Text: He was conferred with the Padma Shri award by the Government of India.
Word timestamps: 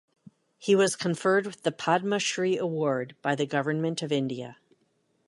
He 0.57 0.75
was 0.75 0.95
conferred 0.95 1.45
with 1.45 1.61
the 1.61 1.71
Padma 1.71 2.17
Shri 2.17 2.57
award 2.57 3.15
by 3.21 3.35
the 3.35 3.45
Government 3.45 4.01
of 4.01 4.11
India. 4.11 4.57